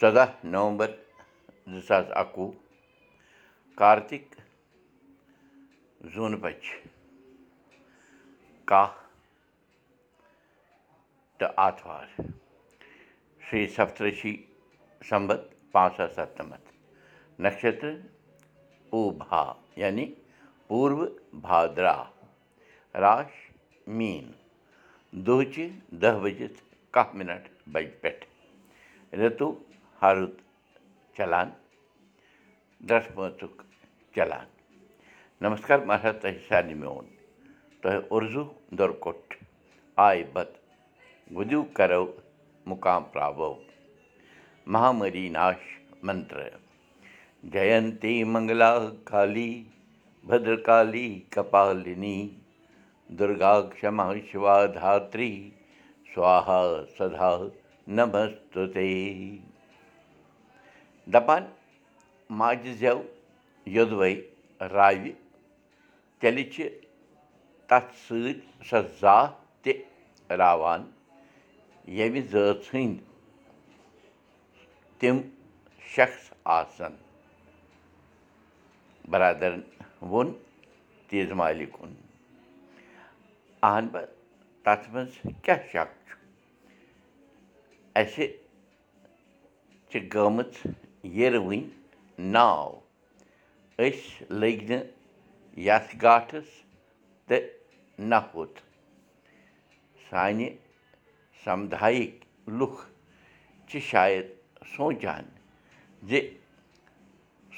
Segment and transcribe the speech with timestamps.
[0.00, 0.90] ژۄداہ نومبر
[1.72, 2.50] زٕ ساس اَکوُہ
[3.78, 4.26] کارتِک
[6.12, 6.74] زوٗنہٕ بَچہِ
[8.70, 8.90] کاہ
[11.38, 12.06] تہٕ آتھوار
[13.42, 14.34] شرٛی سپترشی
[15.08, 15.40] سمبت
[15.72, 16.68] پانٛژھ ساس سَتنَمَتھ
[17.44, 17.94] نَشتر
[18.90, 19.42] پوٗبا
[19.82, 20.06] یعنی
[20.68, 21.06] پوٗرو
[21.46, 21.96] بھادرا
[23.02, 23.32] راش
[23.96, 24.26] میٖن
[25.26, 25.66] دُہچہِ
[26.02, 26.58] دَہ بٔجِتھ
[26.94, 27.42] کاہ مِنَٹ
[27.72, 28.24] بَجہِ پٮ۪ٹھ
[29.20, 29.48] رِتُو
[31.16, 31.50] چلان
[34.14, 34.46] چلان
[35.88, 37.06] مہراز تۄہہِ سارنٕے میون
[37.80, 38.48] تۄہہِ اُرزوٗ
[38.78, 39.34] دۄرکوٚٹھ
[40.06, 40.50] آے بت
[41.36, 42.04] وُدِو کَرو
[42.70, 43.02] مُقام
[46.06, 46.38] منتر
[47.52, 48.72] جینتی منگلا
[49.10, 49.52] کالی
[50.28, 52.18] بدرکالی کپالِنی
[53.18, 53.54] دُرگا
[56.98, 57.34] سدا
[57.96, 58.88] نمستُتے
[61.12, 61.44] دَپان
[62.38, 62.98] ماجہِ زٮ۪و
[63.74, 64.12] یوٚدوَے
[64.74, 65.12] راوِ
[66.20, 66.68] تیٚلہِ چھِ
[67.68, 68.34] تَتھ سۭتۍ
[68.68, 69.32] سۄ ذات
[69.62, 69.72] تہِ
[70.40, 70.82] راوان
[71.96, 73.04] ییٚمہِ زٲژ ہٕنٛدۍ
[74.98, 75.16] تِم
[75.94, 76.22] شخص
[76.58, 76.94] آسَن
[79.10, 79.60] بَرادَرَن
[80.10, 80.28] ووٚن
[81.08, 81.92] تیٖژ مالہِ کُن
[83.62, 84.06] اہن بہٕ
[84.64, 86.14] تَتھ منٛز کیٛاہ شک چھُ
[88.00, 88.26] اَسہِ
[89.88, 90.52] چھِ گٔمٕژ
[91.18, 91.62] یِروٕنۍ
[92.34, 92.68] ناو
[93.78, 94.84] أسۍ لٔگۍ نہٕ
[95.66, 96.48] یَتھ گاٹھَس
[97.28, 97.44] تہٕ
[98.10, 98.58] نہ ہُتھ
[100.08, 100.48] سانہِ
[101.44, 102.14] سَمدایِک
[102.58, 102.80] لُکھ
[103.68, 104.26] چھِ شاید
[104.72, 105.24] سونٛچان
[106.08, 106.20] زِ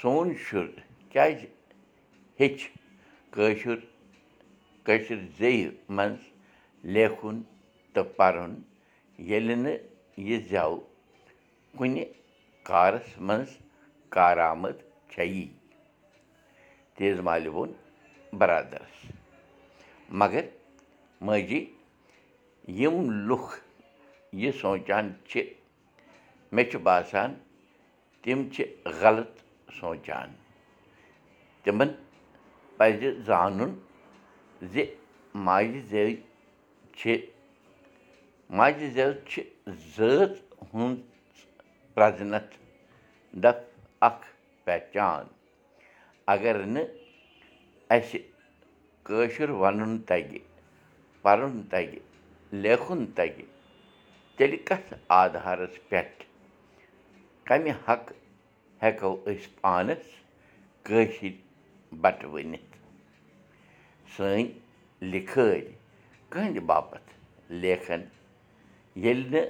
[0.00, 0.66] سون شُر
[1.12, 1.38] کیٛازِ
[2.40, 2.62] ہیٚچھِ
[3.34, 3.78] کٲشُر
[4.86, 6.20] کٲشِر زیٚیہِ منٛز
[6.94, 7.36] لیکھُن
[7.92, 8.54] تہٕ پَرُن
[9.28, 9.78] ییٚلہِ نہٕ
[10.28, 10.76] یہِ زٮ۪و
[11.78, 12.04] کُنہِ
[12.68, 13.56] کارَس منٛز
[14.14, 14.76] کارآمد
[15.12, 15.46] چھَیی
[16.96, 17.70] تیز مالہِ ووٚن
[18.38, 18.96] بَرادَرَس
[20.20, 20.44] مگر
[21.26, 21.60] ماجی
[22.80, 22.96] یِم
[23.28, 23.52] لُکھ
[24.40, 25.42] یہِ سونٛچان چھِ
[26.52, 27.34] مےٚ چھُ باسان
[28.22, 28.64] تِم چھِ
[29.00, 29.32] غلط
[29.80, 30.28] سونٛچان
[31.62, 31.90] تِمَن
[32.76, 33.72] پَزِ زانُن
[34.72, 34.84] زِ
[35.46, 36.14] ماجہِ زٮ۪و
[36.98, 37.16] چھِ
[38.56, 39.42] ماجہِ زٮ۪و چھِ
[39.96, 40.30] زٲژ
[40.72, 40.98] ہُنٛد
[41.98, 42.54] پرٛزنَتھ
[44.64, 45.24] پہچان
[46.34, 46.88] اگر نہٕ
[47.94, 48.18] اَسہِ
[49.06, 50.38] کٲشُر وَنُن تَگہِ
[51.22, 51.98] پَرُن تَگہِ
[52.62, 53.44] لیکھُن تَگہِ
[54.36, 56.24] تیٚلہِ کَتھ آدھارَس پٮ۪ٹھ
[57.46, 58.16] کَمہِ حقہٕ
[58.82, 60.04] ہٮ۪کو أسۍ پانَس
[60.86, 61.34] کٲشِر
[62.02, 62.76] بَٹہٕ ؤنِتھ
[64.16, 64.46] سٲنۍ
[65.10, 65.66] لِکھٲرۍ
[66.30, 67.10] کٕہٕنٛدِ باپَتھ
[67.62, 68.02] لیکھَن
[69.02, 69.48] ییٚلہِ نہٕ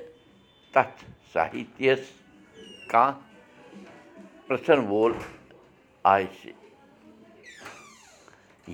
[0.73, 2.05] تَتھ ساہِتیَس
[2.91, 5.13] کانٛہہ پِرٛژھن وول
[6.13, 6.53] آسہِ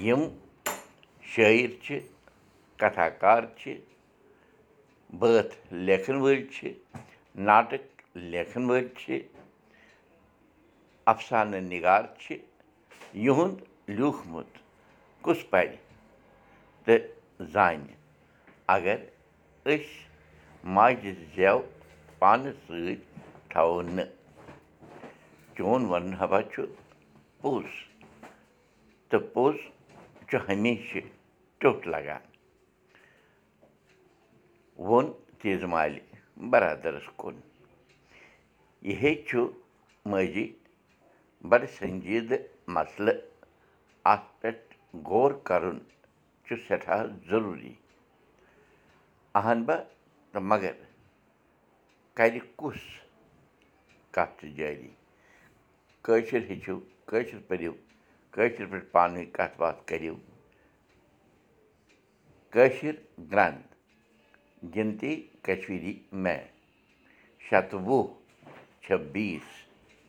[0.04, 0.22] یِم
[1.30, 1.98] شٲعر چھِ
[2.80, 3.74] کَتھاکار چھِ
[5.18, 5.54] بٲتھ
[5.86, 6.72] لیکھَن وٲلۍ چھِ
[7.48, 7.82] ناٹک
[8.32, 9.18] لیکھَن وٲلۍ چھِ
[11.12, 12.36] اَفسانہٕ نِگار چھِ
[13.24, 13.58] یِہُنٛد
[13.96, 14.58] لیوٗکھمُت
[15.24, 15.76] کُس پَرِ
[16.84, 17.02] تہٕ
[17.52, 17.94] زانہِ
[18.76, 18.96] اگر
[19.66, 19.92] أسۍ
[20.74, 21.60] ماجہِ زٮ۪و
[22.18, 23.13] پانَس سۭتۍ
[23.54, 24.08] تھاوو نہٕ
[25.56, 26.62] چون وَنُن حبا چھُ
[27.40, 27.66] پوٚز
[29.08, 29.56] تہٕ پوٚز
[30.28, 31.00] چھُ ہمیشہِ
[31.58, 32.22] ٹیوٚٹھ لَگان
[34.86, 35.06] ووٚن
[35.38, 36.00] تیزٕ مالہِ
[36.50, 37.36] بَرادَرَس کُن
[38.86, 39.38] یہِ ہے چھُ
[40.10, 40.46] ماجی
[41.50, 42.40] بَڑٕ سنجیٖدٕ
[42.74, 43.18] مَسلہٕ
[44.12, 44.68] اَتھ پٮ۪ٹھ
[45.08, 45.78] غور کَرُن
[46.44, 47.74] چھُ سٮ۪ٹھاہ ضٔروٗری
[49.38, 49.76] اہن با
[50.32, 50.74] تہٕ مگر
[52.16, 52.80] کَرِ کُس
[54.14, 54.90] کَتھ چھِ جٲری
[56.04, 56.78] کٲشِر ہیٚچھِو
[57.10, 57.72] کٲشِر پٔرِو
[58.34, 60.14] کٲشِر پٲٹھۍ پانہٕ ؤنۍ کَتھ باتھ کٔرِو
[62.52, 62.94] کٲشِر
[63.32, 65.14] گرٛنٛد گِنتی
[65.46, 66.40] کشمیٖری میں
[67.46, 68.02] شَتوُہ
[68.84, 69.48] چھبیٖس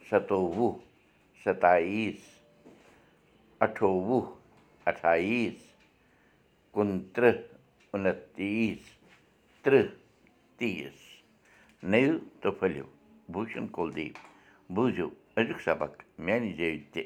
[0.10, 0.72] سَتووُہ
[1.44, 2.22] سَتاییٖس
[3.66, 4.22] اَٹھووُہ
[4.90, 5.62] اَٹھاییٖس
[6.74, 7.38] کُنتٕرٛہ
[7.94, 8.84] اُنتیٖس
[9.64, 9.88] تٕرٛہ
[10.58, 10.98] تیٖس
[11.92, 12.86] نٔوِو تہٕ پھٔلِو
[13.34, 14.18] بوٗشَن کُلدیپ
[14.76, 15.08] بوٗزِو
[15.38, 15.92] أزیُک سبق
[16.26, 17.04] میٛانہِ جایہِ تہِ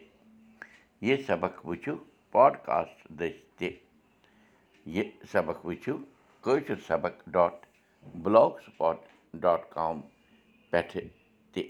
[1.07, 1.95] یہِ سبق وٕچھِو
[2.31, 3.69] پاڈکاسٹ دٔسۍ تہِ
[4.95, 5.97] یہِ سبق وٕچھِو
[6.43, 7.65] کٲشُر سبق dot
[8.23, 8.97] blogspot
[9.41, 10.01] dot com
[10.69, 11.07] پٮ۪ٹھٕ
[11.53, 11.63] تہِ